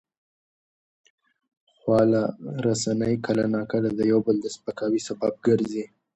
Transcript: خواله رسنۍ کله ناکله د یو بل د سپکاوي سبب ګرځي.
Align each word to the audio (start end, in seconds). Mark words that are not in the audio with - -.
خواله 1.77 2.21
رسنۍ 2.65 3.13
کله 3.25 3.45
ناکله 3.55 3.89
د 3.95 3.99
یو 4.11 4.19
بل 4.25 4.35
د 4.41 4.45
سپکاوي 4.55 4.99
سبب 5.07 5.33
ګرځي. 5.47 5.85